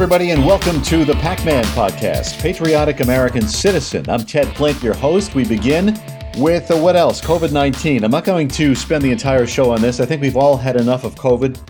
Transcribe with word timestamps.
Everybody, 0.00 0.30
and 0.30 0.46
welcome 0.46 0.80
to 0.84 1.04
the 1.04 1.12
Pac 1.16 1.44
Man 1.44 1.62
Podcast, 1.62 2.40
Patriotic 2.40 3.00
American 3.00 3.46
Citizen. 3.46 4.08
I'm 4.08 4.24
Ted 4.24 4.48
Flint, 4.56 4.82
your 4.82 4.94
host. 4.94 5.34
We 5.34 5.44
begin 5.44 5.94
with 6.38 6.70
uh, 6.70 6.78
what 6.78 6.96
else? 6.96 7.20
COVID 7.20 7.52
19. 7.52 8.02
I'm 8.02 8.10
not 8.10 8.24
going 8.24 8.48
to 8.48 8.74
spend 8.74 9.04
the 9.04 9.12
entire 9.12 9.46
show 9.46 9.70
on 9.70 9.82
this. 9.82 10.00
I 10.00 10.06
think 10.06 10.22
we've 10.22 10.38
all 10.38 10.56
had 10.56 10.76
enough 10.76 11.04
of 11.04 11.16
COVID 11.16 11.60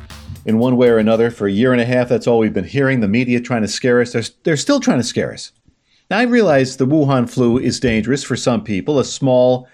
in 0.47 0.59
one 0.59 0.77
way 0.77 0.91
or 0.91 0.99
another 0.99 1.33
for 1.33 1.49
a 1.49 1.53
year 1.53 1.73
and 1.73 1.81
a 1.81 1.85
half. 1.85 2.09
That's 2.09 2.29
all 2.29 2.39
we've 2.39 2.55
been 2.55 2.63
hearing. 2.63 3.01
The 3.01 3.09
media 3.09 3.41
trying 3.41 3.63
to 3.63 3.69
scare 3.69 4.01
us. 4.01 4.13
They're, 4.13 4.23
they're 4.45 4.57
still 4.57 4.79
trying 4.79 4.99
to 4.99 5.05
scare 5.05 5.33
us. 5.33 5.51
Now, 6.09 6.21
I 6.21 6.23
realize 6.23 6.77
the 6.77 6.87
Wuhan 6.87 7.29
flu 7.29 7.59
is 7.59 7.81
dangerous 7.81 8.23
for 8.23 8.37
some 8.37 8.63
people, 8.63 9.01
a 9.01 9.05
small 9.05 9.67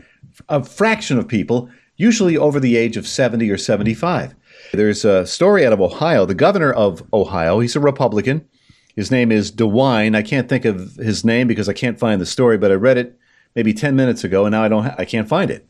a 0.48 0.64
fraction 0.64 1.18
of 1.18 1.28
people, 1.28 1.68
usually 1.98 2.38
over 2.38 2.58
the 2.58 2.78
age 2.78 2.96
of 2.96 3.06
70 3.06 3.50
or 3.50 3.58
75. 3.58 4.34
There's 4.72 5.04
a 5.04 5.26
story 5.26 5.66
out 5.66 5.72
of 5.72 5.80
Ohio. 5.80 6.26
The 6.26 6.34
governor 6.34 6.72
of 6.72 7.02
Ohio, 7.12 7.60
he's 7.60 7.76
a 7.76 7.80
Republican. 7.80 8.46
His 8.94 9.10
name 9.10 9.30
is 9.30 9.52
DeWine. 9.52 10.16
I 10.16 10.22
can't 10.22 10.48
think 10.48 10.64
of 10.64 10.94
his 10.94 11.24
name 11.24 11.46
because 11.46 11.68
I 11.68 11.72
can't 11.72 11.98
find 11.98 12.20
the 12.20 12.26
story, 12.26 12.56
but 12.56 12.70
I 12.70 12.74
read 12.74 12.98
it 12.98 13.18
maybe 13.54 13.72
10 13.72 13.94
minutes 13.96 14.24
ago 14.24 14.44
and 14.46 14.52
now 14.52 14.62
I 14.62 14.68
don't 14.68 14.84
ha- 14.84 14.94
I 14.98 15.04
can't 15.04 15.28
find 15.28 15.50
it. 15.50 15.68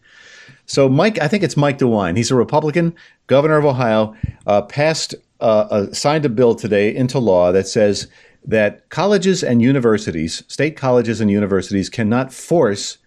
So 0.67 0.89
Mike, 0.89 1.21
I 1.21 1.29
think 1.29 1.43
it's 1.43 1.57
Mike 1.57 1.79
DeWine. 1.79 2.17
He's 2.17 2.31
a 2.31 2.37
Republican 2.37 2.95
governor 3.27 3.57
of 3.57 3.65
Ohio. 3.65 4.15
Uh, 4.47 4.63
passed 4.63 5.15
uh, 5.41 5.67
uh, 5.71 5.93
signed 5.93 6.25
a 6.25 6.29
bill 6.29 6.55
today 6.55 6.95
into 6.95 7.19
law 7.19 7.53
that 7.53 7.69
says 7.69 8.09
that 8.45 8.89
colleges 8.89 9.43
and 9.43 9.61
universities, 9.61 10.43
state 10.49 10.77
colleges 10.77 11.21
and 11.21 11.31
universities, 11.31 11.91
cannot 11.91 12.33
force 12.33 12.99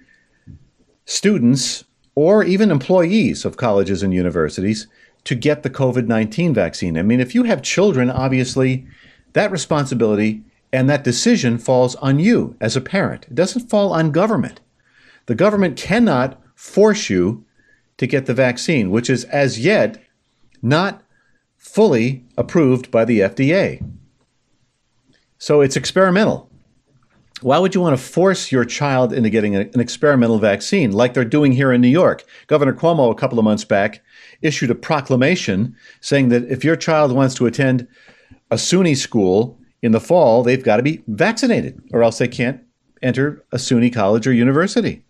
students 1.06 1.86
or 2.16 2.44
even 2.44 2.70
employees 2.70 3.46
of 3.46 3.58
colleges 3.58 4.04
and 4.04 4.14
universities 4.14 4.88
to 5.26 5.36
get 5.36 5.64
the 5.64 5.70
COVID 5.70 6.08
19 6.08 6.54
vaccine. 6.54 6.98
I 6.98 7.04
mean, 7.04 7.20
if 7.20 7.36
you 7.36 7.44
have 7.44 7.62
children, 7.62 8.10
obviously 8.10 8.88
that 9.34 9.52
responsibility 9.52 10.44
and 10.72 10.90
that 10.90 11.04
decision 11.04 11.58
falls 11.58 11.96
on 11.96 12.20
you 12.20 12.56
as 12.62 12.76
a 12.76 12.82
parent. 12.82 13.26
It 13.28 13.36
doesn't 13.36 13.70
fall 13.70 13.92
on 13.92 14.12
government. 14.12 14.62
The 15.26 15.36
government 15.36 15.78
cannot 15.78 16.42
force 16.56 17.10
you 17.10 17.46
to 17.98 18.08
get 18.08 18.26
the 18.26 18.34
vaccine, 18.34 18.92
which 18.92 19.10
is 19.10 19.26
as 19.26 19.60
yet 19.60 20.02
not 20.62 21.04
fully 21.58 22.26
approved 22.38 22.90
by 22.92 23.06
the 23.06 23.20
FDA. 23.20 23.86
So 25.38 25.62
it's 25.62 25.76
experimental. 25.76 26.50
Why 27.42 27.58
would 27.58 27.74
you 27.74 27.82
want 27.82 27.98
to 27.98 28.04
force 28.04 28.52
your 28.52 28.66
child 28.66 29.14
into 29.14 29.30
getting 29.30 29.56
an 29.56 29.80
experimental 29.80 30.40
vaccine 30.40 30.92
like 30.92 31.14
they're 31.14 31.24
doing 31.24 31.54
here 31.54 31.72
in 31.72 31.80
New 31.80 31.88
York? 31.88 32.26
Governor 32.48 32.74
Cuomo, 32.74 33.12
a 33.12 33.16
couple 33.16 33.40
of 33.40 33.46
months 33.46 33.64
back, 33.64 34.02
issued 34.42 34.72
a 34.72 34.76
proclamation 34.76 35.76
saying 36.02 36.30
that 36.30 36.44
if 36.46 36.64
your 36.64 36.76
child 36.76 37.12
wants 37.12 37.36
to 37.36 37.46
attend 37.46 37.88
a 38.52 38.56
SUNY 38.56 38.96
school 38.96 39.60
in 39.82 39.92
the 39.92 40.00
fall, 40.00 40.44
they've 40.44 40.64
got 40.64 40.78
to 40.78 40.84
be 40.84 41.04
vaccinated 41.08 41.82
or 41.92 42.04
else 42.04 42.18
they 42.18 42.28
can't 42.28 42.62
enter 43.02 43.44
a 43.52 43.58
SUNY 43.58 43.94
college 43.94 44.28
or 44.28 44.34
university. 44.34 45.04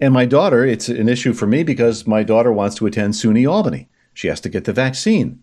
And 0.00 0.14
my 0.14 0.24
daughter, 0.24 0.64
it's 0.64 0.88
an 0.88 1.08
issue 1.08 1.32
for 1.32 1.46
me 1.46 1.62
because 1.62 2.06
my 2.06 2.22
daughter 2.22 2.52
wants 2.52 2.76
to 2.76 2.86
attend 2.86 3.14
SUNY 3.14 3.50
Albany. 3.50 3.88
She 4.14 4.28
has 4.28 4.40
to 4.40 4.48
get 4.48 4.64
the 4.64 4.72
vaccine 4.72 5.42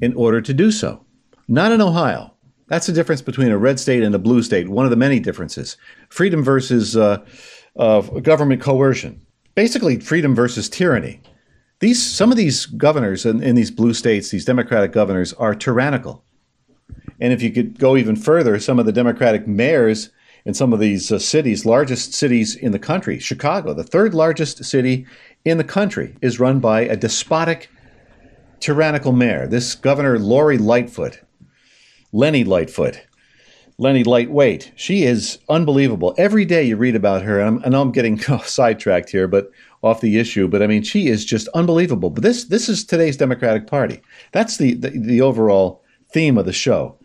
in 0.00 0.14
order 0.14 0.40
to 0.42 0.52
do 0.52 0.70
so. 0.70 1.04
Not 1.48 1.72
in 1.72 1.80
Ohio. 1.80 2.34
That's 2.68 2.86
the 2.86 2.92
difference 2.92 3.22
between 3.22 3.52
a 3.52 3.58
red 3.58 3.78
state 3.78 4.02
and 4.02 4.14
a 4.14 4.18
blue 4.18 4.42
state, 4.42 4.68
one 4.68 4.84
of 4.84 4.90
the 4.90 4.96
many 4.96 5.20
differences. 5.20 5.76
Freedom 6.08 6.42
versus 6.42 6.96
uh, 6.96 7.24
uh, 7.76 8.00
government 8.00 8.60
coercion. 8.60 9.24
Basically, 9.54 10.00
freedom 10.00 10.34
versus 10.34 10.68
tyranny. 10.68 11.20
These 11.80 12.04
some 12.04 12.30
of 12.30 12.38
these 12.38 12.66
governors 12.66 13.26
in, 13.26 13.42
in 13.42 13.54
these 13.54 13.70
blue 13.70 13.92
states, 13.92 14.30
these 14.30 14.44
Democratic 14.44 14.92
governors, 14.92 15.32
are 15.34 15.54
tyrannical. 15.54 16.24
And 17.20 17.32
if 17.32 17.42
you 17.42 17.50
could 17.50 17.78
go 17.78 17.96
even 17.96 18.16
further, 18.16 18.58
some 18.58 18.78
of 18.78 18.86
the 18.86 18.92
Democratic 18.92 19.46
mayors 19.46 20.10
in 20.44 20.54
some 20.54 20.72
of 20.72 20.80
these 20.80 21.10
uh, 21.10 21.18
cities, 21.18 21.66
largest 21.66 22.14
cities 22.14 22.54
in 22.54 22.72
the 22.72 22.78
country, 22.78 23.18
Chicago, 23.18 23.74
the 23.74 23.82
third 23.82 24.14
largest 24.14 24.64
city 24.64 25.06
in 25.44 25.58
the 25.58 25.64
country, 25.64 26.16
is 26.22 26.40
run 26.40 26.60
by 26.60 26.82
a 26.82 26.96
despotic, 26.96 27.68
tyrannical 28.60 29.12
mayor. 29.12 29.46
This 29.46 29.74
governor, 29.74 30.18
Lori 30.18 30.56
Lightfoot, 30.56 31.20
Lenny 32.12 32.44
Lightfoot, 32.44 33.02
Lenny 33.78 34.04
Lightweight. 34.04 34.72
She 34.76 35.02
is 35.02 35.38
unbelievable. 35.48 36.14
Every 36.16 36.44
day 36.44 36.62
you 36.62 36.76
read 36.76 36.96
about 36.96 37.22
her, 37.22 37.40
and 37.40 37.58
I'm, 37.58 37.62
I 37.64 37.68
know 37.68 37.82
I'm 37.82 37.92
getting 37.92 38.18
sidetracked 38.44 39.10
here, 39.10 39.28
but 39.28 39.50
off 39.86 40.00
the 40.00 40.18
issue. 40.18 40.48
But 40.48 40.62
I 40.62 40.66
mean, 40.66 40.82
she 40.82 41.08
is 41.08 41.24
just 41.24 41.48
unbelievable. 41.48 42.10
But 42.10 42.22
this 42.22 42.44
this 42.44 42.68
is 42.68 42.84
today's 42.84 43.16
Democratic 43.16 43.66
Party. 43.66 44.02
That's 44.32 44.56
the 44.58 44.74
the, 44.74 44.90
the 44.90 45.20
overall 45.20 45.82
theme 46.12 46.36
of 46.36 46.46
the 46.46 46.52
show. 46.52 46.98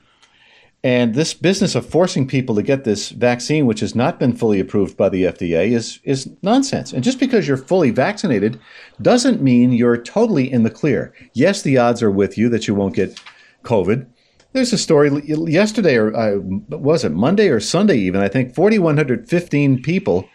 And 0.84 1.14
this 1.14 1.36
business 1.36 1.76
of 1.76 1.86
forcing 1.86 2.28
people 2.28 2.56
to 2.56 2.64
get 2.64 2.86
this 2.86 3.10
vaccine, 3.10 3.68
which 3.68 3.82
has 3.82 3.94
not 3.94 4.20
been 4.20 4.36
fully 4.36 4.60
approved 4.60 4.98
by 4.98 5.10
the 5.10 5.26
FDA, 5.26 5.72
is 5.72 6.00
is 6.04 6.30
nonsense. 6.42 6.92
And 6.92 7.04
just 7.04 7.20
because 7.20 7.48
you're 7.48 7.58
fully 7.58 7.92
vaccinated 7.92 8.60
doesn't 9.02 9.44
mean 9.44 9.74
you're 9.74 10.02
totally 10.02 10.52
in 10.52 10.64
the 10.64 10.72
clear. 10.72 11.14
Yes, 11.34 11.62
the 11.62 11.78
odds 11.78 12.02
are 12.02 12.10
with 12.10 12.36
you 12.38 12.50
that 12.50 12.68
you 12.68 12.74
won't 12.74 12.96
get 12.96 13.22
COVID. 13.64 14.08
There's 14.54 14.74
a 14.74 14.78
story 14.78 15.12
yesterday, 15.26 15.96
or 15.96 16.16
uh, 16.16 16.40
was 16.70 17.06
it 17.06 17.12
Monday 17.12 17.48
or 17.50 17.60
Sunday 17.60 17.98
even? 17.98 18.22
I 18.22 18.28
think 18.28 18.54
4,115 18.54 19.82
people 19.82 20.28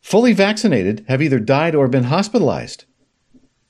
fully 0.00 0.32
vaccinated 0.32 1.04
have 1.08 1.22
either 1.22 1.38
died 1.38 1.74
or 1.74 1.88
been 1.88 2.04
hospitalized 2.04 2.84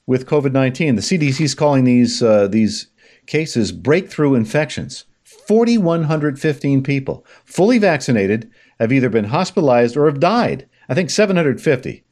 with 0.07 0.27
COVID 0.27 0.53
19. 0.53 0.97
The 0.97 1.03
CDC 1.03 1.41
is 1.41 1.55
calling 1.55 1.85
these, 1.85 2.23
uh, 2.23 2.49
these 2.49 2.89
cases 3.27 3.73
breakthrough 3.73 4.35
infections. 4.35 5.05
4,115 5.25 6.83
people 6.83 7.25
fully 7.45 7.79
vaccinated 7.79 8.51
have 8.79 8.93
either 8.93 9.09
been 9.09 9.25
hospitalized 9.25 9.97
or 9.97 10.07
have 10.07 10.21
died. 10.21 10.69
I 10.89 10.95
think 10.95 11.11
750 11.11 12.05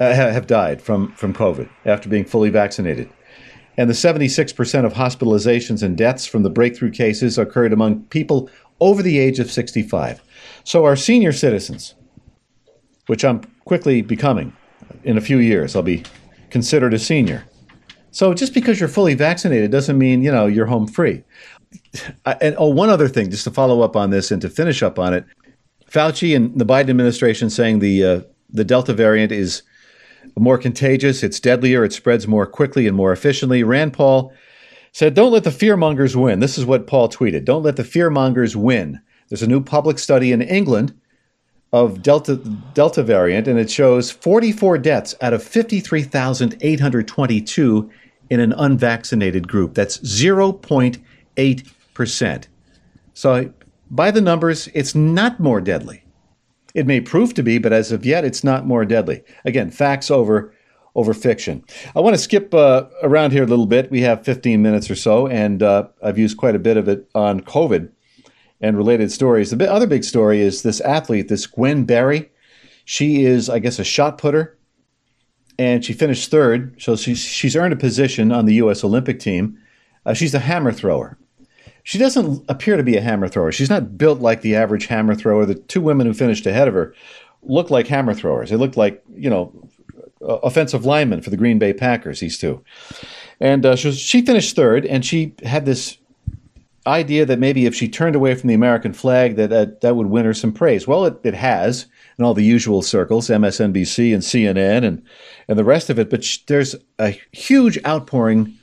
uh, 0.00 0.14
have 0.14 0.46
died 0.46 0.80
from, 0.82 1.12
from 1.12 1.34
COVID 1.34 1.68
after 1.84 2.08
being 2.08 2.24
fully 2.24 2.50
vaccinated 2.50 3.10
and 3.76 3.90
the 3.90 3.94
76% 3.94 4.84
of 4.84 4.94
hospitalizations 4.94 5.82
and 5.82 5.96
deaths 5.96 6.26
from 6.26 6.42
the 6.42 6.50
breakthrough 6.50 6.90
cases 6.90 7.38
occurred 7.38 7.72
among 7.72 8.04
people 8.04 8.48
over 8.80 9.02
the 9.02 9.18
age 9.18 9.38
of 9.38 9.50
65. 9.50 10.22
So, 10.64 10.84
our 10.84 10.96
senior 10.96 11.32
citizens, 11.32 11.94
which 13.06 13.24
I'm 13.24 13.42
quickly 13.64 14.02
becoming 14.02 14.54
in 15.02 15.16
a 15.16 15.20
few 15.20 15.38
years, 15.38 15.74
I'll 15.76 15.82
be 15.82 16.04
considered 16.50 16.94
a 16.94 16.98
senior. 16.98 17.44
So, 18.10 18.32
just 18.32 18.54
because 18.54 18.78
you're 18.78 18.88
fully 18.88 19.14
vaccinated 19.14 19.72
doesn't 19.72 19.98
mean, 19.98 20.22
you 20.22 20.30
know, 20.30 20.46
you're 20.46 20.66
home 20.66 20.86
free. 20.86 21.24
And 22.24 22.54
oh, 22.58 22.68
one 22.68 22.88
other 22.88 23.08
thing, 23.08 23.30
just 23.30 23.44
to 23.44 23.50
follow 23.50 23.82
up 23.82 23.96
on 23.96 24.10
this 24.10 24.30
and 24.30 24.40
to 24.42 24.48
finish 24.48 24.82
up 24.82 24.98
on 24.98 25.12
it 25.12 25.24
Fauci 25.94 26.34
and 26.34 26.58
the 26.58 26.66
Biden 26.66 26.90
administration 26.90 27.48
saying 27.48 27.78
the, 27.78 28.04
uh, 28.04 28.20
the 28.50 28.64
Delta 28.64 28.92
variant 28.92 29.30
is 29.30 29.62
more 30.36 30.58
contagious, 30.58 31.22
it's 31.22 31.38
deadlier, 31.38 31.84
it 31.84 31.92
spreads 31.92 32.26
more 32.26 32.46
quickly 32.46 32.88
and 32.88 32.96
more 32.96 33.12
efficiently. 33.12 33.62
Rand 33.62 33.92
Paul 33.92 34.32
said, 34.90 35.14
Don't 35.14 35.30
let 35.30 35.44
the 35.44 35.50
fearmongers 35.50 36.16
win. 36.16 36.40
This 36.40 36.58
is 36.58 36.66
what 36.66 36.88
Paul 36.88 37.08
tweeted 37.08 37.44
Don't 37.44 37.62
let 37.62 37.76
the 37.76 37.84
fearmongers 37.84 38.56
win. 38.56 39.00
There's 39.28 39.42
a 39.42 39.46
new 39.46 39.62
public 39.62 40.00
study 40.00 40.32
in 40.32 40.42
England 40.42 40.98
of 41.74 42.00
Delta, 42.02 42.36
Delta 42.72 43.02
variant, 43.02 43.48
and 43.48 43.58
it 43.58 43.68
shows 43.68 44.08
44 44.08 44.78
deaths 44.78 45.12
out 45.20 45.32
of 45.32 45.42
53,822 45.42 47.90
in 48.30 48.38
an 48.38 48.52
unvaccinated 48.52 49.48
group. 49.48 49.74
That's 49.74 49.98
0.8%. 49.98 52.46
So, 53.14 53.52
by 53.90 54.12
the 54.12 54.20
numbers, 54.20 54.68
it's 54.68 54.94
not 54.94 55.40
more 55.40 55.60
deadly. 55.60 56.04
It 56.76 56.86
may 56.86 57.00
prove 57.00 57.34
to 57.34 57.42
be, 57.42 57.58
but 57.58 57.72
as 57.72 57.90
of 57.90 58.06
yet, 58.06 58.24
it's 58.24 58.44
not 58.44 58.66
more 58.66 58.84
deadly. 58.84 59.24
Again, 59.44 59.72
facts 59.72 60.12
over 60.12 60.54
over 60.96 61.12
fiction. 61.12 61.64
I 61.96 62.00
want 62.00 62.14
to 62.14 62.22
skip 62.22 62.54
uh, 62.54 62.84
around 63.02 63.32
here 63.32 63.42
a 63.42 63.48
little 63.48 63.66
bit. 63.66 63.90
We 63.90 64.02
have 64.02 64.24
15 64.24 64.62
minutes 64.62 64.88
or 64.88 64.94
so, 64.94 65.26
and 65.26 65.60
uh, 65.60 65.88
I've 66.00 66.18
used 66.18 66.36
quite 66.36 66.54
a 66.54 66.60
bit 66.60 66.76
of 66.76 66.86
it 66.86 67.08
on 67.16 67.40
COVID 67.40 67.90
and 68.60 68.76
related 68.76 69.12
stories. 69.12 69.50
The 69.50 69.70
other 69.70 69.86
big 69.86 70.04
story 70.04 70.40
is 70.40 70.62
this 70.62 70.80
athlete, 70.80 71.28
this 71.28 71.46
Gwen 71.46 71.84
Berry. 71.84 72.30
She 72.84 73.24
is, 73.24 73.48
I 73.48 73.58
guess, 73.58 73.78
a 73.78 73.84
shot 73.84 74.18
putter, 74.18 74.58
and 75.58 75.84
she 75.84 75.92
finished 75.92 76.30
third. 76.30 76.80
So 76.80 76.96
she's, 76.96 77.20
she's 77.20 77.56
earned 77.56 77.72
a 77.72 77.76
position 77.76 78.32
on 78.32 78.46
the 78.46 78.54
U.S. 78.54 78.84
Olympic 78.84 79.20
team. 79.20 79.58
Uh, 80.06 80.14
she's 80.14 80.34
a 80.34 80.38
hammer 80.38 80.72
thrower. 80.72 81.18
She 81.82 81.98
doesn't 81.98 82.44
appear 82.48 82.76
to 82.76 82.82
be 82.82 82.96
a 82.96 83.00
hammer 83.00 83.28
thrower. 83.28 83.52
She's 83.52 83.70
not 83.70 83.98
built 83.98 84.20
like 84.20 84.40
the 84.40 84.56
average 84.56 84.86
hammer 84.86 85.14
thrower. 85.14 85.44
The 85.44 85.54
two 85.54 85.82
women 85.82 86.06
who 86.06 86.14
finished 86.14 86.46
ahead 86.46 86.68
of 86.68 86.74
her 86.74 86.94
look 87.42 87.70
like 87.70 87.86
hammer 87.86 88.14
throwers. 88.14 88.50
They 88.50 88.56
look 88.56 88.76
like, 88.76 89.02
you 89.14 89.28
know, 89.28 89.52
offensive 90.20 90.86
linemen 90.86 91.20
for 91.20 91.30
the 91.30 91.36
Green 91.36 91.58
Bay 91.58 91.72
Packers, 91.72 92.20
these 92.20 92.38
two. 92.38 92.64
And 93.40 93.66
uh, 93.66 93.76
she, 93.76 93.88
was, 93.88 93.98
she 93.98 94.22
finished 94.22 94.56
third, 94.56 94.86
and 94.86 95.04
she 95.04 95.34
had 95.42 95.66
this 95.66 95.98
idea 96.86 97.24
that 97.26 97.38
maybe 97.38 97.66
if 97.66 97.74
she 97.74 97.88
turned 97.88 98.16
away 98.16 98.34
from 98.34 98.48
the 98.48 98.54
American 98.54 98.92
flag, 98.92 99.36
that 99.36 99.50
that, 99.50 99.80
that 99.80 99.96
would 99.96 100.08
win 100.08 100.24
her 100.24 100.34
some 100.34 100.52
praise. 100.52 100.86
Well, 100.86 101.06
it, 101.06 101.18
it 101.22 101.34
has 101.34 101.86
in 102.18 102.24
all 102.24 102.34
the 102.34 102.44
usual 102.44 102.82
circles, 102.82 103.28
MSNBC 103.28 104.12
and 104.12 104.22
CNN 104.22 104.84
and, 104.84 105.02
and 105.48 105.58
the 105.58 105.64
rest 105.64 105.90
of 105.90 105.98
it. 105.98 106.10
But 106.10 106.24
sh- 106.24 106.38
there's 106.46 106.76
a 106.98 107.18
huge 107.32 107.78
outpouring 107.86 108.54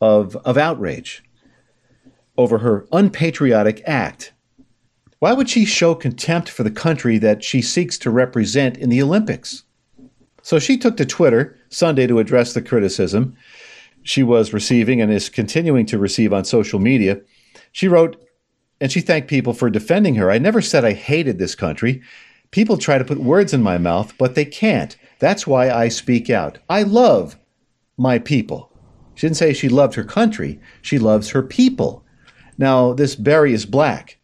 of, 0.00 0.36
of 0.36 0.56
outrage 0.56 1.22
over 2.36 2.58
her 2.58 2.86
unpatriotic 2.92 3.82
act. 3.86 4.32
Why 5.18 5.34
would 5.34 5.50
she 5.50 5.66
show 5.66 5.94
contempt 5.94 6.48
for 6.48 6.62
the 6.62 6.70
country 6.70 7.18
that 7.18 7.44
she 7.44 7.60
seeks 7.60 7.98
to 7.98 8.10
represent 8.10 8.78
in 8.78 8.88
the 8.88 9.02
Olympics? 9.02 9.64
So 10.42 10.58
she 10.58 10.78
took 10.78 10.96
to 10.96 11.04
Twitter 11.04 11.58
Sunday 11.68 12.06
to 12.06 12.18
address 12.18 12.54
the 12.54 12.62
criticism 12.62 13.36
she 14.02 14.22
was 14.22 14.52
receiving 14.52 15.00
and 15.00 15.12
is 15.12 15.28
continuing 15.28 15.86
to 15.86 15.98
receive 15.98 16.32
on 16.32 16.44
social 16.44 16.78
media. 16.78 17.20
She 17.72 17.88
wrote, 17.88 18.16
and 18.80 18.90
she 18.90 19.00
thanked 19.00 19.28
people 19.28 19.52
for 19.52 19.70
defending 19.70 20.14
her. 20.16 20.30
I 20.30 20.38
never 20.38 20.60
said 20.60 20.84
I 20.84 20.92
hated 20.92 21.38
this 21.38 21.54
country. 21.54 22.02
People 22.50 22.78
try 22.78 22.98
to 22.98 23.04
put 23.04 23.18
words 23.18 23.52
in 23.52 23.62
my 23.62 23.78
mouth, 23.78 24.14
but 24.18 24.34
they 24.34 24.44
can't. 24.44 24.96
That's 25.18 25.46
why 25.46 25.70
I 25.70 25.88
speak 25.88 26.30
out. 26.30 26.58
I 26.68 26.82
love 26.82 27.36
my 27.96 28.18
people. 28.18 28.72
She 29.14 29.26
didn't 29.26 29.36
say 29.36 29.52
she 29.52 29.68
loved 29.68 29.94
her 29.94 30.04
country, 30.04 30.58
she 30.80 30.98
loves 30.98 31.30
her 31.30 31.42
people. 31.42 32.04
Now, 32.56 32.94
this 32.94 33.14
Berry 33.14 33.52
is 33.52 33.66
black. 33.66 34.18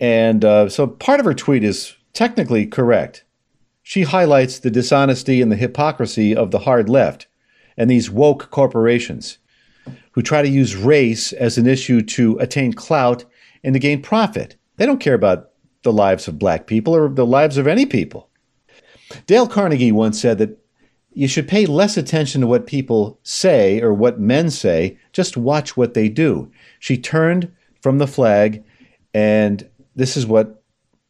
And 0.00 0.44
uh, 0.44 0.68
so 0.70 0.86
part 0.86 1.20
of 1.20 1.26
her 1.26 1.34
tweet 1.34 1.62
is 1.62 1.94
technically 2.14 2.66
correct. 2.66 3.24
She 3.82 4.02
highlights 4.02 4.58
the 4.58 4.70
dishonesty 4.70 5.42
and 5.42 5.52
the 5.52 5.56
hypocrisy 5.56 6.34
of 6.34 6.50
the 6.50 6.60
hard 6.60 6.88
left 6.88 7.26
and 7.80 7.90
these 7.90 8.10
woke 8.10 8.50
corporations 8.50 9.38
who 10.12 10.22
try 10.22 10.42
to 10.42 10.48
use 10.48 10.76
race 10.76 11.32
as 11.32 11.58
an 11.58 11.66
issue 11.66 12.02
to 12.02 12.38
attain 12.38 12.72
clout 12.72 13.24
and 13.62 13.74
to 13.74 13.78
gain 13.78 14.02
profit. 14.02 14.56
They 14.76 14.86
don't 14.86 15.00
care 15.00 15.14
about 15.14 15.50
the 15.82 15.92
lives 15.92 16.28
of 16.28 16.38
black 16.38 16.66
people 16.66 16.94
or 16.94 17.08
the 17.08 17.26
lives 17.26 17.56
of 17.56 17.66
any 17.66 17.86
people. 17.86 18.28
Dale 19.26 19.46
Carnegie 19.46 19.92
once 19.92 20.20
said 20.20 20.38
that 20.38 20.58
you 21.12 21.26
should 21.26 21.48
pay 21.48 21.66
less 21.66 21.96
attention 21.96 22.40
to 22.40 22.46
what 22.46 22.66
people 22.66 23.18
say 23.22 23.80
or 23.80 23.92
what 23.92 24.20
men 24.20 24.50
say, 24.50 24.98
just 25.12 25.36
watch 25.36 25.76
what 25.76 25.94
they 25.94 26.08
do. 26.08 26.50
She 26.78 26.96
turned 26.96 27.52
from 27.82 27.98
the 27.98 28.06
flag, 28.06 28.62
and 29.12 29.68
this 29.96 30.16
is 30.16 30.26
what 30.26 30.62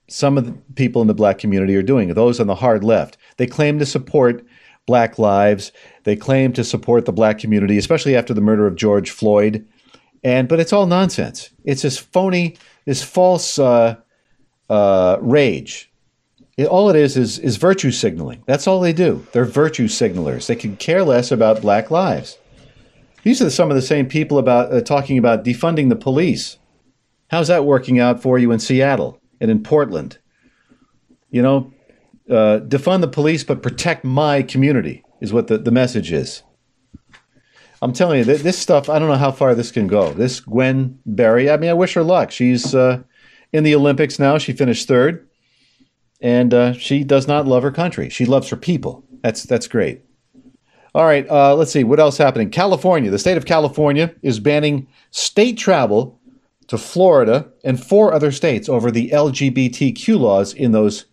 some 0.08 0.38
of 0.38 0.46
the 0.46 0.52
people 0.74 1.02
in 1.02 1.08
the 1.08 1.14
black 1.14 1.38
community 1.38 1.76
are 1.76 1.82
doing, 1.82 2.12
those 2.14 2.40
on 2.40 2.46
the 2.46 2.54
hard 2.54 2.82
left. 2.82 3.18
They 3.36 3.46
claim 3.46 3.78
to 3.78 3.86
support 3.86 4.44
black 4.90 5.18
lives. 5.18 5.72
They 6.04 6.16
claim 6.16 6.52
to 6.54 6.64
support 6.64 7.04
the 7.04 7.12
black 7.12 7.38
community, 7.38 7.78
especially 7.78 8.16
after 8.16 8.34
the 8.34 8.40
murder 8.40 8.66
of 8.66 8.74
George 8.74 9.10
Floyd. 9.10 9.64
And 10.24 10.48
but 10.48 10.58
it's 10.58 10.72
all 10.72 10.86
nonsense. 10.86 11.50
It's 11.64 11.82
this 11.82 11.98
phony, 11.98 12.56
this 12.86 13.02
false 13.02 13.58
uh, 13.58 13.96
uh, 14.68 15.18
rage 15.20 15.90
it, 16.60 16.66
all 16.66 16.90
it 16.90 16.96
is 16.96 17.16
is 17.16 17.38
is 17.38 17.56
virtue 17.56 17.90
signaling. 17.90 18.42
That's 18.46 18.66
all 18.66 18.80
they 18.80 18.92
do. 18.92 19.26
They're 19.32 19.46
virtue 19.46 19.88
signalers. 19.88 20.46
They 20.46 20.56
can 20.56 20.76
care 20.76 21.02
less 21.02 21.32
about 21.32 21.62
black 21.62 21.90
lives. 21.90 22.38
These 23.22 23.40
are 23.40 23.50
some 23.50 23.70
of 23.70 23.76
the 23.76 23.82
same 23.82 24.06
people 24.06 24.38
about 24.38 24.72
uh, 24.72 24.82
talking 24.82 25.16
about 25.16 25.44
defunding 25.44 25.88
the 25.88 25.96
police. 25.96 26.58
How's 27.30 27.48
that 27.48 27.64
working 27.64 27.98
out 27.98 28.20
for 28.20 28.38
you 28.38 28.52
in 28.52 28.58
Seattle 28.58 29.18
and 29.40 29.50
in 29.50 29.62
Portland? 29.62 30.18
You 31.30 31.40
know, 31.40 31.72
uh, 32.30 32.60
defund 32.60 33.00
the 33.00 33.08
police, 33.08 33.44
but 33.44 33.62
protect 33.62 34.04
my 34.04 34.42
community 34.42 35.04
is 35.20 35.32
what 35.32 35.48
the, 35.48 35.58
the 35.58 35.70
message 35.70 36.12
is. 36.12 36.42
I'm 37.82 37.92
telling 37.92 38.18
you, 38.18 38.24
this 38.24 38.58
stuff, 38.58 38.88
I 38.88 38.98
don't 38.98 39.08
know 39.08 39.16
how 39.16 39.32
far 39.32 39.54
this 39.54 39.70
can 39.70 39.86
go. 39.86 40.12
This 40.12 40.40
Gwen 40.40 40.98
Berry, 41.06 41.50
I 41.50 41.56
mean, 41.56 41.70
I 41.70 41.74
wish 41.74 41.94
her 41.94 42.02
luck. 42.02 42.30
She's 42.30 42.74
uh, 42.74 43.02
in 43.52 43.64
the 43.64 43.74
Olympics 43.74 44.18
now. 44.18 44.36
She 44.38 44.52
finished 44.52 44.86
third 44.86 45.26
and 46.20 46.52
uh, 46.52 46.72
she 46.74 47.04
does 47.04 47.26
not 47.26 47.46
love 47.46 47.62
her 47.62 47.70
country. 47.70 48.08
She 48.08 48.26
loves 48.26 48.48
her 48.50 48.56
people. 48.56 49.04
That's 49.22 49.44
that's 49.44 49.66
great. 49.66 50.02
All 50.94 51.04
right, 51.04 51.28
uh, 51.30 51.54
let's 51.54 51.70
see 51.70 51.84
what 51.84 52.00
else 52.00 52.18
happening. 52.18 52.50
California, 52.50 53.10
the 53.10 53.18
state 53.18 53.36
of 53.36 53.46
California 53.46 54.12
is 54.22 54.40
banning 54.40 54.88
state 55.10 55.56
travel 55.56 56.20
to 56.66 56.76
Florida 56.76 57.48
and 57.64 57.82
four 57.82 58.12
other 58.12 58.32
states 58.32 58.68
over 58.68 58.90
the 58.90 59.10
LGBTQ 59.10 60.18
laws 60.18 60.52
in 60.52 60.72
those 60.72 61.06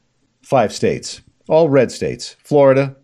five 0.48 0.72
states, 0.72 1.22
all 1.50 1.68
red 1.68 1.92
states. 1.92 2.38
Florida, 2.42 2.96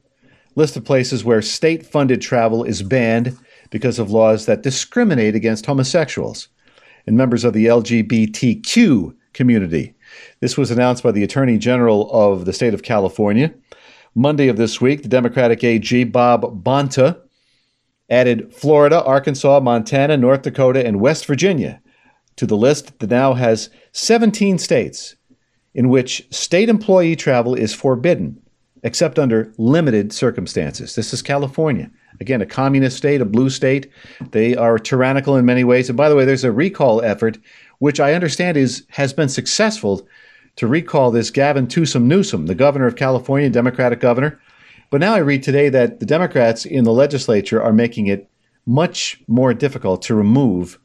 list 0.55 0.77
of 0.77 0.85
places 0.85 1.25
where 1.25 1.41
state-funded 1.41 2.21
travel 2.21 2.63
is 2.63 2.81
banned 2.81 3.37
because 3.69 3.99
of 3.99 4.09
laws 4.09 4.45
that 4.45 4.63
discriminate 4.63 5.35
against 5.35 5.65
homosexuals 5.65 6.47
and 7.05 7.17
members 7.17 7.43
of 7.43 7.51
the 7.51 7.65
LGBTQ 7.65 9.13
community. 9.33 9.93
This 10.39 10.57
was 10.57 10.71
announced 10.71 11.03
by 11.03 11.11
the 11.11 11.23
Attorney 11.23 11.57
General 11.57 12.09
of 12.13 12.45
the 12.45 12.53
state 12.53 12.73
of 12.73 12.81
California. 12.81 13.53
Monday 14.15 14.47
of 14.47 14.55
this 14.55 14.79
week, 14.79 15.01
the 15.01 15.09
Democratic 15.09 15.65
AG, 15.65 16.01
Bob 16.05 16.63
Bonta, 16.63 17.19
added 18.09 18.53
Florida, 18.53 19.03
Arkansas, 19.03 19.59
Montana, 19.59 20.15
North 20.15 20.43
Dakota, 20.43 20.85
and 20.85 21.01
West 21.01 21.25
Virginia 21.25 21.81
to 22.37 22.45
the 22.45 22.55
list 22.55 22.99
that 22.99 23.09
now 23.09 23.33
has 23.33 23.69
17 23.91 24.57
states 24.59 25.17
in 25.73 25.89
which 25.89 26.25
state 26.29 26.69
employee 26.69 27.15
travel 27.15 27.55
is 27.55 27.73
forbidden, 27.73 28.41
except 28.83 29.17
under 29.17 29.51
limited 29.57 30.13
circumstances. 30.13 30.95
This 30.95 31.13
is 31.13 31.21
California. 31.21 31.89
Again, 32.19 32.41
a 32.41 32.45
communist 32.45 32.97
state, 32.97 33.21
a 33.21 33.25
blue 33.25 33.49
state. 33.49 33.89
They 34.31 34.55
are 34.55 34.77
tyrannical 34.77 35.35
in 35.35 35.45
many 35.45 35.63
ways. 35.63 35.89
And 35.89 35.97
by 35.97 36.09
the 36.09 36.15
way, 36.15 36.25
there's 36.25 36.43
a 36.43 36.51
recall 36.51 37.01
effort 37.01 37.37
which 37.79 37.99
I 37.99 38.13
understand 38.13 38.55
is 38.55 38.85
has 38.89 39.13
been 39.13 39.29
successful 39.29 40.07
to 40.55 40.67
recall 40.67 41.11
this 41.11 41.31
Gavin 41.31 41.67
Newsom 41.75 42.07
Newsom, 42.07 42.45
the 42.45 42.55
governor 42.55 42.85
of 42.85 42.95
California, 42.95 43.49
Democratic 43.49 43.99
governor. 43.99 44.39
But 44.89 45.01
now 45.01 45.15
I 45.15 45.19
read 45.19 45.41
today 45.41 45.69
that 45.69 45.99
the 45.99 46.05
Democrats 46.05 46.65
in 46.65 46.83
the 46.83 46.93
legislature 46.93 47.61
are 47.61 47.73
making 47.73 48.07
it 48.07 48.29
much 48.65 49.21
more 49.27 49.53
difficult 49.53 50.03
to 50.03 50.15
remove 50.15 50.79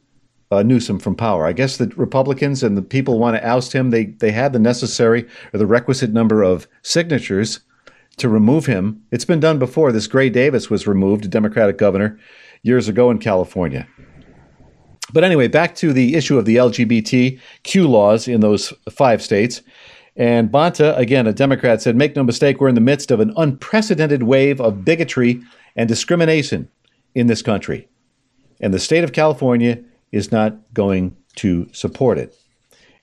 uh, 0.51 0.63
Newsom 0.63 0.99
from 0.99 1.15
power. 1.15 1.45
I 1.45 1.53
guess 1.53 1.77
the 1.77 1.87
Republicans 1.95 2.63
and 2.63 2.77
the 2.77 2.81
people 2.81 3.19
want 3.19 3.37
to 3.37 3.47
oust 3.47 3.73
him. 3.73 3.89
They 3.89 4.05
they 4.05 4.31
had 4.31 4.53
the 4.53 4.59
necessary 4.59 5.27
or 5.53 5.59
the 5.59 5.67
requisite 5.67 6.11
number 6.11 6.43
of 6.43 6.67
signatures 6.81 7.59
to 8.17 8.29
remove 8.29 8.65
him. 8.65 9.03
It's 9.11 9.25
been 9.25 9.39
done 9.39 9.59
before. 9.59 9.91
This 9.91 10.07
Gray 10.07 10.29
Davis 10.29 10.69
was 10.69 10.87
removed, 10.87 11.25
a 11.25 11.27
Democratic 11.27 11.77
governor, 11.77 12.19
years 12.63 12.87
ago 12.87 13.09
in 13.11 13.19
California. 13.19 13.87
But 15.11 15.23
anyway, 15.23 15.47
back 15.47 15.75
to 15.75 15.93
the 15.93 16.15
issue 16.15 16.37
of 16.37 16.45
the 16.45 16.57
LGBTQ 16.57 17.87
laws 17.87 18.27
in 18.27 18.41
those 18.41 18.73
five 18.91 19.21
states. 19.21 19.61
And 20.15 20.51
Bonta, 20.51 20.97
again, 20.97 21.27
a 21.27 21.33
Democrat, 21.33 21.81
said, 21.81 21.95
Make 21.95 22.15
no 22.15 22.23
mistake, 22.23 22.59
we're 22.59 22.67
in 22.67 22.75
the 22.75 22.81
midst 22.81 23.09
of 23.09 23.19
an 23.19 23.33
unprecedented 23.37 24.23
wave 24.23 24.59
of 24.59 24.83
bigotry 24.83 25.41
and 25.75 25.87
discrimination 25.87 26.69
in 27.15 27.27
this 27.27 27.41
country. 27.41 27.87
And 28.59 28.73
the 28.73 28.79
state 28.79 29.03
of 29.03 29.13
California 29.13 29.81
is 30.11 30.31
not 30.31 30.57
going 30.73 31.15
to 31.35 31.67
support 31.71 32.17
it. 32.17 32.35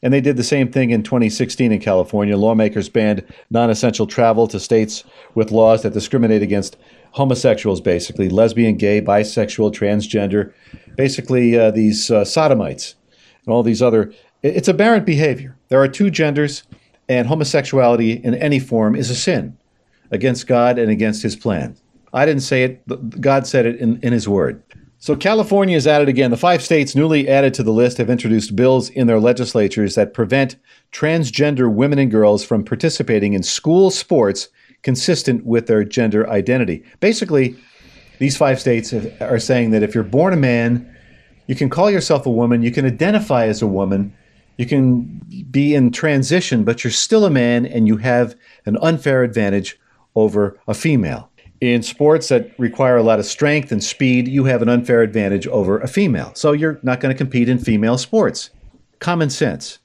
And 0.03 0.13
they 0.13 0.21
did 0.21 0.37
the 0.37 0.45
same 0.45 0.71
thing 0.71 0.91
in 0.91 1.03
2016 1.03 1.73
in 1.73 1.81
California. 1.81 2.37
Lawmakers 2.37 2.89
banned 2.89 3.25
non 3.51 3.71
essential 3.71 4.07
travel 4.07 4.47
to 4.49 4.61
states 4.61 5.05
with 5.35 5.51
laws 5.51 5.83
that 5.83 5.95
discriminate 5.95 6.43
against 6.43 6.77
homosexuals, 7.13 7.81
basically 7.81 8.29
lesbian, 8.29 8.77
gay, 8.77 9.01
bisexual, 9.01 9.73
transgender, 9.73 10.53
basically 10.97 11.59
uh, 11.59 11.71
these 11.71 12.11
uh, 12.11 12.25
sodomites 12.25 12.95
and 13.45 13.55
all 13.55 13.63
these 13.63 13.83
other. 13.83 14.13
It's 14.43 14.69
aberrant 14.69 15.07
behavior. 15.07 15.57
There 15.69 15.81
are 15.81 15.89
two 15.89 16.11
genders, 16.11 16.63
and 17.09 17.27
homosexuality 17.27 18.13
in 18.13 18.35
any 18.35 18.59
form 18.59 18.95
is 18.95 19.11
a 19.11 19.15
sin 19.15 19.57
against 20.11 20.47
God 20.47 20.79
and 20.79 20.91
against 20.91 21.23
His 21.23 21.37
plan. 21.37 21.77
I 22.13 22.27
didn't 22.27 22.43
say 22.43 22.65
it, 22.65 23.21
God 23.21 23.47
said 23.47 23.67
it 23.67 23.77
in, 23.77 23.99
in 24.03 24.13
His 24.13 24.29
Word. 24.29 24.63
So 25.07 25.15
California 25.15 25.77
is 25.77 25.87
added 25.87 26.09
again. 26.09 26.33
The 26.33 26.37
five 26.37 26.65
states 26.65 26.97
newly 26.97 27.29
added 27.29 27.55
to 27.55 27.63
the 27.63 27.71
list 27.71 27.99
have 27.99 28.11
introduced 28.11 28.57
bills 28.57 28.91
in 28.91 29.07
their 29.07 29.21
legislatures 29.21 29.95
that 29.95 30.13
prevent 30.13 30.57
transgender 30.91 31.73
women 31.73 32.01
and 32.01 32.11
girls 32.11 32.45
from 32.45 32.65
participating 32.65 33.33
in 33.33 33.45
school 33.45 33.93
sports 33.93 34.49
consistent 34.83 35.47
with 35.47 35.69
their 35.69 35.85
gender 35.85 36.29
identity. 36.29 36.83
Basically, 36.99 37.57
these 38.19 38.37
five 38.37 38.61
states 38.61 38.93
are 39.21 39.39
saying 39.39 39.71
that 39.71 39.85
if 39.85 39.95
you're 39.95 40.03
born 40.03 40.33
a 40.33 40.37
man, 40.37 40.93
you 41.47 41.55
can 41.55 41.71
call 41.71 41.89
yourself 41.89 42.27
a 42.27 42.31
woman, 42.31 42.63
you 42.63 42.73
can 42.73 42.85
identify 42.85 43.47
as 43.47 43.63
a 43.63 43.67
woman, 43.69 44.13
you 44.57 44.67
can 44.67 45.21
be 45.53 45.77
in 45.77 45.93
transition, 45.93 46.65
but 46.65 46.83
you're 46.83 46.91
still 46.91 47.25
a 47.25 47.31
man 47.31 47.65
and 47.65 47.87
you 47.87 47.99
have 47.99 48.35
an 48.65 48.77
unfair 48.83 49.23
advantage 49.23 49.79
over 50.17 50.59
a 50.67 50.75
female. 50.75 51.31
In 51.61 51.83
sports 51.83 52.29
that 52.29 52.53
require 52.59 52.97
a 52.97 53.03
lot 53.03 53.19
of 53.19 53.25
strength 53.25 53.73
and 53.73 53.83
speed, 53.83 54.29
you 54.29 54.45
have 54.45 54.63
an 54.63 54.69
unfair 54.69 55.03
advantage 55.03 55.47
over 55.47 55.79
a 55.79 55.89
female. 55.89 56.33
So 56.35 56.53
you're 56.53 56.79
not 56.83 57.01
going 57.01 57.15
to 57.15 57.19
compete 57.19 57.49
in 57.49 57.59
female 57.59 57.97
sports. 57.97 58.51
Common 58.99 59.31
sense. 59.31 59.79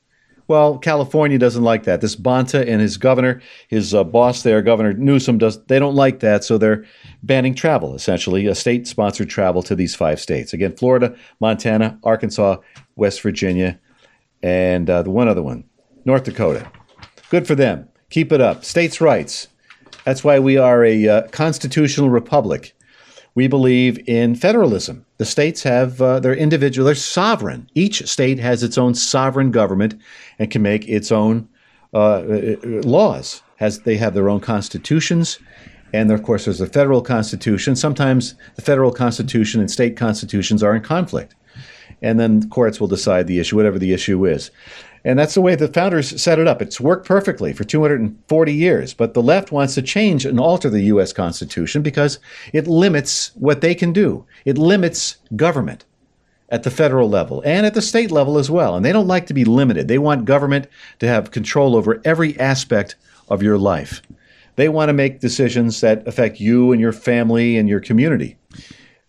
Well, 0.48 0.80
California 0.80 1.38
doesn't 1.38 1.64
like 1.64 1.84
that. 1.84 2.02
This 2.02 2.18
Bonta 2.18 2.68
and 2.68 2.82
his 2.82 2.98
governor, 2.98 3.42
his 3.70 3.94
uh, 3.94 4.04
boss 4.04 4.44
there, 4.44 4.62
Governor 4.62 4.92
Newsom, 4.92 5.38
does 5.38 5.64
they 5.68 5.80
don't 5.80 5.96
like 5.96 6.20
that, 6.20 6.44
so 6.44 6.58
they're 6.58 6.84
banning 7.24 7.56
travel, 7.56 7.96
essentially, 7.96 8.48
a 8.48 8.56
state-sponsored 8.56 9.30
travel 9.30 9.64
to 9.64 9.76
these 9.76 9.96
five 9.96 10.20
states. 10.20 10.52
Again, 10.52 10.76
Florida, 10.76 11.16
Montana, 11.40 11.98
Arkansas, 12.04 12.58
West 12.98 13.22
Virginia, 13.22 13.80
and 14.44 14.90
uh, 14.90 15.04
the 15.04 15.12
one 15.12 15.30
other 15.30 15.44
one, 15.44 15.64
North 16.04 16.26
Dakota. 16.26 16.70
Good 17.30 17.48
for 17.48 17.56
them. 17.56 17.88
Keep 18.10 18.34
it 18.34 18.42
up. 18.42 18.66
States' 18.66 19.00
rights. 19.00 19.48
That's 20.06 20.24
why 20.24 20.40
we 20.40 20.58
are 20.58 20.84
a 20.84 21.08
uh, 21.08 21.28
constitutional 21.30 22.10
republic. 22.10 22.74
we 23.34 23.48
believe 23.48 23.98
in 24.10 24.36
federalism. 24.36 25.06
The 25.18 25.26
states 25.26 25.64
have 25.64 26.02
uh, 26.02 26.20
their 26.20 26.36
individual, 26.36 26.86
they're 26.86 26.96
sovereign. 26.96 27.70
Each 27.76 28.06
state 28.08 28.40
has 28.40 28.62
its 28.62 28.78
own 28.78 28.94
sovereign 28.94 29.52
government 29.52 29.96
and 30.38 30.52
can 30.52 30.62
make 30.62 30.88
its 30.88 31.12
own 31.12 31.48
uh, 31.94 31.98
uh 31.98 32.56
laws. 32.84 33.42
Has 33.58 33.82
they 33.82 33.96
have 33.98 34.14
their 34.14 34.28
own 34.28 34.42
constitutions, 34.42 35.40
and 35.94 36.12
of 36.12 36.24
course 36.24 36.46
there's 36.46 36.62
a 36.62 36.68
federal 36.68 37.02
constitution. 37.02 37.76
Sometimes 37.76 38.36
the 38.56 38.62
federal 38.62 38.92
constitution 38.92 39.62
and 39.62 39.70
state 39.70 39.96
constitutions 39.96 40.64
are 40.64 40.76
in 40.76 40.82
conflict, 40.82 41.36
and 42.02 42.20
then 42.20 42.40
the 42.42 42.48
courts 42.48 42.80
will 42.80 42.88
decide 42.88 43.28
the 43.28 43.40
issue, 43.40 43.56
whatever 43.56 43.80
the 43.80 43.94
issue 43.94 44.26
is. 44.26 44.52
And 45.04 45.18
that's 45.18 45.34
the 45.34 45.42
way 45.42 45.56
the 45.56 45.68
founders 45.68 46.22
set 46.22 46.38
it 46.38 46.48
up. 46.48 46.62
It's 46.62 46.80
worked 46.80 47.08
perfectly 47.08 47.54
for 47.54 47.64
240 47.64 48.54
years. 48.54 48.94
But 48.94 49.14
the 49.14 49.24
left 49.24 49.52
wants 49.52 49.74
to 49.76 49.82
change 49.82 50.26
and 50.26 50.40
alter 50.40 50.70
the 50.70 50.84
U.S. 50.84 51.12
Constitution 51.12 51.82
because 51.82 52.20
it 52.54 52.68
limits 52.68 53.32
what 53.36 53.62
they 53.62 53.74
can 53.74 53.94
do. 53.94 54.26
It 54.46 54.58
limits 54.58 55.18
government 55.36 55.86
at 56.50 56.64
the 56.64 56.70
federal 56.70 57.10
level 57.10 57.42
and 57.46 57.66
at 57.66 57.74
the 57.74 57.82
state 57.82 58.12
level 58.12 58.38
as 58.38 58.52
well. 58.52 58.76
And 58.76 58.86
they 58.86 58.92
don't 58.92 59.08
like 59.08 59.26
to 59.28 59.34
be 59.34 59.46
limited. 59.46 59.88
They 59.88 59.98
want 59.98 60.26
government 60.26 60.68
to 61.00 61.08
have 61.08 61.32
control 61.32 61.76
over 61.76 62.02
every 62.06 62.40
aspect 62.40 62.96
of 63.30 63.42
your 63.42 63.58
life. 63.58 64.02
They 64.58 64.70
want 64.70 64.90
to 64.90 64.94
make 64.94 65.22
decisions 65.22 65.82
that 65.82 66.06
affect 66.08 66.40
you 66.40 66.72
and 66.72 66.82
your 66.82 66.92
family 66.92 67.58
and 67.58 67.70
your 67.70 67.80
community. 67.80 68.38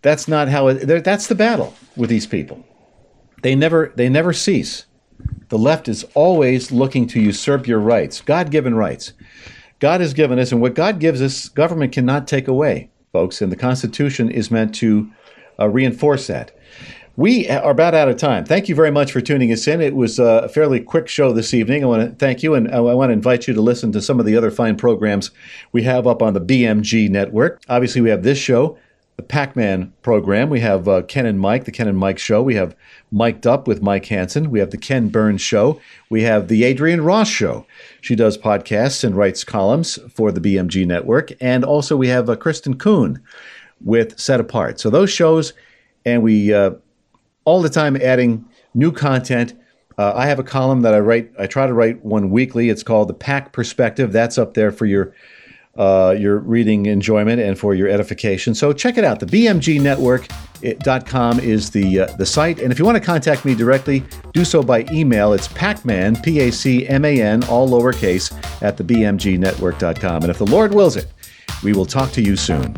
That's 0.01 0.29
not 0.29 0.49
how 0.49 0.69
it, 0.69 1.05
that's 1.05 1.27
the 1.27 1.35
battle 1.35 1.75
with 1.97 2.09
these 2.09 2.27
people. 2.27 2.65
They 3.43 3.55
never 3.55 3.93
they 3.97 4.09
never 4.09 4.33
cease. 4.33 4.87
The 5.49 5.59
left 5.59 5.89
is 5.89 6.05
always 6.15 6.73
looking 6.73 7.07
to 7.09 7.21
usurp 7.21 7.67
your 7.67 7.79
rights, 7.79 8.21
God 8.21 8.51
given 8.51 8.75
rights. 8.75 9.13
God 9.81 10.01
has 10.01 10.15
given 10.15 10.39
us, 10.39 10.53
and 10.53 10.61
what 10.61 10.75
God 10.75 11.01
gives 11.01 11.21
us, 11.21 11.49
government 11.49 11.93
cannot 11.93 12.29
take 12.29 12.47
away, 12.47 12.89
folks. 13.13 13.43
And 13.43 13.51
the 13.51 13.57
Constitution 13.57 14.31
is 14.31 14.51
meant 14.51 14.75
to 14.77 15.11
uh, 15.59 15.69
reinforce 15.69 16.29
that. 16.29 16.57
We 17.17 17.49
are 17.51 17.73
about 17.73 17.93
out 17.93 18.09
of 18.09 18.17
time. 18.17 18.47
Thank 18.47 18.71
you 18.71 18.75
very 18.75 18.91
much 18.91 19.13
for 19.13 19.21
tuning 19.21 19.53
us 19.53 19.67
in. 19.67 19.83
It 19.83 19.95
was 19.95 20.19
a 20.19 20.49
fairly 20.49 20.81
quick 20.81 21.09
show 21.09 21.33
this 21.33 21.53
evening. 21.53 21.85
I 21.85 21.87
want 21.87 22.09
to 22.09 22.17
thank 22.17 22.43
you, 22.43 22.55
and 22.55 22.71
I 22.71 22.81
want 22.81 23.11
to 23.11 23.13
invite 23.13 23.47
you 23.47 23.53
to 23.53 23.61
listen 23.61 23.93
to 23.93 24.01
some 24.01 24.19
of 24.19 24.25
the 24.25 24.37
other 24.37 24.51
fine 24.51 24.77
programs 24.77 25.31
we 25.73 25.83
have 25.83 26.07
up 26.07 26.23
on 26.23 26.33
the 26.33 26.41
BMG 26.41 27.11
network. 27.11 27.61
Obviously, 27.69 28.01
we 28.01 28.09
have 28.09 28.23
this 28.23 28.39
show, 28.39 28.79
the 29.17 29.23
Pac 29.23 29.55
Man 29.55 29.93
program. 30.03 30.49
We 30.49 30.61
have 30.61 30.89
uh, 30.89 31.03
Ken 31.03 31.27
and 31.27 31.39
Mike, 31.39 31.65
the 31.65 31.71
Ken 31.71 31.89
and 31.89 31.99
Mike 31.99 32.19
show. 32.19 32.43
We 32.43 32.55
have 32.55 32.75
Mic'd 33.11 33.47
Up 33.47 33.69
with 33.69 33.83
Mike 33.83 34.07
Hansen. 34.07 34.51
We 34.51 34.59
have 34.59 34.71
the 34.71 34.79
Ken 34.79 35.09
Burns 35.09 35.43
Show. 35.43 35.81
We 36.09 36.23
have 36.23 36.49
the 36.49 36.65
Adrian 36.65 37.03
Ross 37.03 37.29
Show. 37.29 37.67
She 38.01 38.17
does 38.17 38.39
podcasts 38.39 39.05
and 39.05 39.17
writes 39.17 39.45
columns 39.45 39.99
for 40.15 40.33
the 40.33 40.41
BMG 40.41 40.87
Network. 40.87 41.31
And 41.41 41.65
also 41.65 41.97
we 41.97 42.09
have 42.09 42.29
uh, 42.31 42.37
Kristen 42.37 42.79
Kuhn 42.79 43.23
with 43.85 44.19
Set 44.19 44.41
Apart. 44.41 44.81
So 44.81 44.89
those 44.89 45.11
shows, 45.11 45.53
and 46.07 46.23
we 46.23 46.53
uh, 46.53 46.73
all 47.45 47.63
the 47.63 47.69
time 47.69 47.97
adding 47.97 48.45
new 48.75 48.93
content. 48.93 49.55
Uh, 49.99 50.13
I 50.15 50.27
have 50.27 50.39
a 50.39 50.45
column 50.45 50.81
that 50.83 50.95
I 50.95 51.01
write. 51.01 51.31
I 51.39 51.47
try 51.47 51.67
to 51.67 51.75
write 51.75 52.03
one 52.03 52.31
weekly. 52.31 52.71
It's 52.71 52.83
called 52.83 53.09
the 53.09 53.15
Pack 53.15 53.53
Perspective. 53.53 54.11
That's 54.11 54.39
up 54.39 54.55
there 54.55 54.73
for 54.73 54.87
your 54.87 55.15
uh, 55.77 56.15
your 56.19 56.39
reading 56.39 56.87
enjoyment 56.87 57.41
and 57.41 57.59
for 57.59 57.75
your 57.75 57.89
edification. 57.89 58.55
So 58.55 58.73
check 58.73 58.99
it 58.99 59.05
out. 59.05 59.21
The 59.21 59.27
BMG 59.27 59.81
Network 59.81 60.29
com 61.07 61.41
is 61.41 61.71
the 61.71 62.01
uh, 62.01 62.07
the 62.17 62.27
site. 62.27 62.61
And 62.61 62.73
if 62.73 62.79
you 62.79 62.85
want 62.85 62.97
to 62.97 63.05
contact 63.05 63.45
me 63.45 63.55
directly, 63.55 64.05
do 64.33 64.45
so 64.45 64.63
by 64.63 64.87
email. 64.93 65.33
It's 65.33 65.49
pacman, 65.49 66.23
P 66.23 66.41
A 66.41 66.53
C 66.53 66.87
M 66.87 67.05
A 67.05 67.21
N, 67.21 67.43
all 67.45 67.69
lowercase, 67.69 68.33
at 68.63 68.77
the 68.77 68.85
bmgnetwork.com. 68.85 70.23
And 70.23 70.31
if 70.31 70.39
the 70.39 70.47
Lord 70.47 70.75
wills 70.75 70.97
it, 70.97 71.07
we 71.63 71.73
will 71.73 71.87
talk 71.87 72.13
to 72.13 72.23
you 72.23 72.37
soon. 72.37 72.77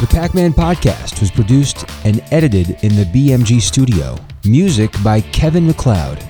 The 0.00 0.06
Pac 0.08 0.34
Man 0.34 0.52
podcast 0.52 1.20
was 1.20 1.30
produced 1.30 1.84
and 2.04 2.22
edited 2.30 2.70
in 2.82 2.96
the 2.96 3.04
BMG 3.04 3.60
studio. 3.60 4.16
Music 4.46 4.90
by 5.04 5.20
Kevin 5.20 5.66
MacLeod. 5.66 6.29